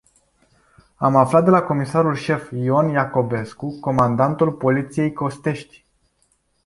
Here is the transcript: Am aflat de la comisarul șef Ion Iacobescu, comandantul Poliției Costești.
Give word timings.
Am 0.95 1.15
aflat 1.15 1.43
de 1.43 1.49
la 1.49 1.61
comisarul 1.61 2.15
șef 2.15 2.51
Ion 2.51 2.89
Iacobescu, 2.89 3.77
comandantul 3.79 4.51
Poliției 4.51 5.13
Costești. 5.13 5.85